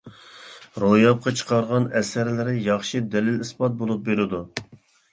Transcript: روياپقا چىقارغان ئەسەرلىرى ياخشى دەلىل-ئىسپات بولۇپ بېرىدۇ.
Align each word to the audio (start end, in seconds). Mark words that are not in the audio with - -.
روياپقا 0.83 1.33
چىقارغان 1.41 1.87
ئەسەرلىرى 2.01 2.57
ياخشى 2.71 3.05
دەلىل-ئىسپات 3.15 3.81
بولۇپ 3.83 4.07
بېرىدۇ. 4.13 4.45